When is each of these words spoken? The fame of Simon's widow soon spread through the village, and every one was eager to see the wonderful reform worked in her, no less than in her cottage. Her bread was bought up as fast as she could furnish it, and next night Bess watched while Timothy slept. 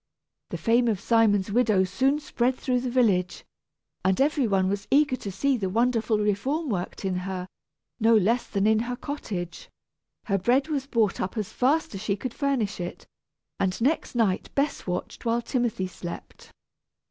The 0.49 0.57
fame 0.57 0.87
of 0.87 0.99
Simon's 0.99 1.51
widow 1.51 1.83
soon 1.83 2.17
spread 2.19 2.55
through 2.55 2.79
the 2.81 2.89
village, 2.89 3.45
and 4.03 4.19
every 4.19 4.47
one 4.47 4.67
was 4.67 4.87
eager 4.89 5.15
to 5.17 5.31
see 5.31 5.57
the 5.57 5.69
wonderful 5.69 6.17
reform 6.17 6.69
worked 6.69 7.05
in 7.05 7.17
her, 7.17 7.47
no 7.99 8.15
less 8.17 8.47
than 8.47 8.65
in 8.65 8.79
her 8.79 8.95
cottage. 8.95 9.69
Her 10.23 10.39
bread 10.39 10.69
was 10.69 10.87
bought 10.87 11.21
up 11.21 11.37
as 11.37 11.53
fast 11.53 11.93
as 11.93 12.01
she 12.01 12.15
could 12.15 12.33
furnish 12.33 12.79
it, 12.79 13.05
and 13.59 13.79
next 13.79 14.15
night 14.15 14.49
Bess 14.55 14.87
watched 14.87 15.23
while 15.23 15.43
Timothy 15.43 15.85
slept. 15.85 16.51